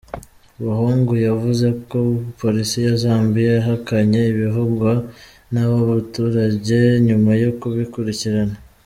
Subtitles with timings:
[0.63, 1.99] Buhungu yavuze ko
[2.39, 4.91] polisi ya Zambia yahakanye ibivugwa
[5.53, 6.77] n’abo baturage
[7.07, 8.55] nyuma yo kubikurikirana.